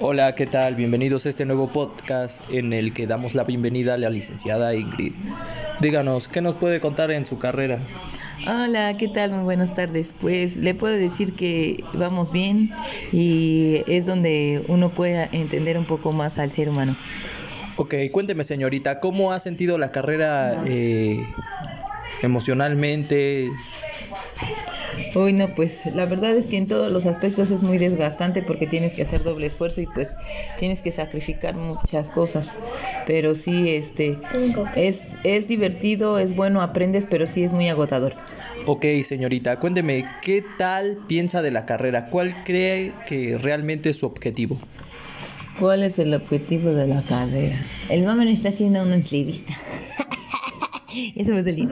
Hola, 0.00 0.34
¿qué 0.34 0.46
tal? 0.46 0.74
Bienvenidos 0.74 1.26
a 1.26 1.28
este 1.28 1.44
nuevo 1.44 1.68
podcast 1.68 2.40
en 2.50 2.72
el 2.72 2.92
que 2.92 3.06
damos 3.06 3.34
la 3.34 3.44
bienvenida 3.44 3.94
a 3.94 3.98
la 3.98 4.10
licenciada 4.10 4.74
Ingrid. 4.74 5.12
Díganos, 5.80 6.28
¿qué 6.28 6.40
nos 6.40 6.54
puede 6.54 6.80
contar 6.80 7.10
en 7.10 7.26
su 7.26 7.38
carrera? 7.38 7.78
Hola, 8.46 8.96
¿qué 8.96 9.08
tal? 9.08 9.30
Muy 9.32 9.44
buenas 9.44 9.74
tardes. 9.74 10.14
Pues 10.20 10.56
le 10.56 10.74
puedo 10.74 10.94
decir 10.94 11.34
que 11.34 11.84
vamos 11.92 12.32
bien 12.32 12.70
y 13.12 13.82
es 13.86 14.06
donde 14.06 14.64
uno 14.68 14.90
puede 14.90 15.28
entender 15.32 15.78
un 15.78 15.86
poco 15.86 16.12
más 16.12 16.38
al 16.38 16.50
ser 16.50 16.68
humano. 16.68 16.96
Ok, 17.76 17.94
cuénteme 18.10 18.44
señorita, 18.44 19.00
¿cómo 19.00 19.32
ha 19.32 19.40
sentido 19.40 19.78
la 19.78 19.92
carrera 19.92 20.62
eh, 20.66 21.24
emocionalmente? 22.22 23.48
Uy, 25.14 25.32
no, 25.34 25.48
pues 25.54 25.86
la 25.94 26.06
verdad 26.06 26.36
es 26.36 26.46
que 26.46 26.56
en 26.56 26.66
todos 26.66 26.90
los 26.90 27.06
aspectos 27.06 27.50
es 27.50 27.62
muy 27.62 27.76
desgastante 27.76 28.42
porque 28.42 28.66
tienes 28.66 28.94
que 28.94 29.02
hacer 29.02 29.22
doble 29.22 29.46
esfuerzo 29.46 29.80
y 29.80 29.86
pues 29.86 30.16
tienes 30.58 30.80
que 30.80 30.90
sacrificar 30.90 31.54
muchas 31.54 32.08
cosas. 32.08 32.56
Pero 33.06 33.34
sí, 33.34 33.68
este, 33.70 34.18
es, 34.74 35.16
es 35.22 35.48
divertido, 35.48 36.18
es 36.18 36.34
bueno, 36.34 36.62
aprendes, 36.62 37.06
pero 37.08 37.26
sí 37.26 37.44
es 37.44 37.52
muy 37.52 37.68
agotador. 37.68 38.14
Ok, 38.66 38.86
señorita, 39.02 39.58
cuénteme, 39.58 40.06
¿qué 40.22 40.44
tal 40.56 40.98
piensa 41.08 41.42
de 41.42 41.50
la 41.50 41.66
carrera? 41.66 42.08
¿Cuál 42.08 42.44
cree 42.44 42.92
que 43.06 43.36
realmente 43.36 43.90
es 43.90 43.98
su 43.98 44.06
objetivo? 44.06 44.56
¿Cuál 45.58 45.82
es 45.82 45.98
el 45.98 46.14
objetivo 46.14 46.70
de 46.70 46.86
la 46.86 47.04
carrera? 47.04 47.58
El 47.90 48.04
mamá 48.04 48.24
está 48.30 48.48
haciendo 48.48 48.82
una 48.82 48.94
entrevista. 48.94 49.52
Eso 51.16 51.32
va 51.32 51.40
a 51.40 51.44
salir. 51.44 51.70